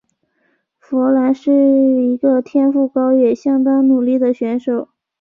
[0.79, 4.89] 佛兰是一个天赋高也相当努力的选手。